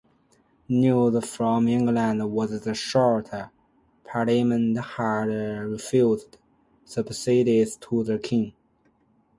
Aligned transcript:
News 0.67 1.27
from 1.35 1.67
England 1.67 2.31
was 2.31 2.61
the 2.61 2.73
Short 2.73 3.29
Parliament 4.03 4.75
had 4.79 5.25
refused 5.29 6.37
subsidies 6.83 7.77
to 7.77 8.03
the 8.03 8.17
King. 8.17 8.53